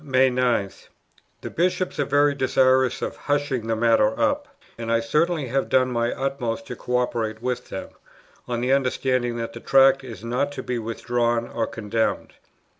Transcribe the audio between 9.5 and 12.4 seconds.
the Tract is not to be withdrawn or condemned."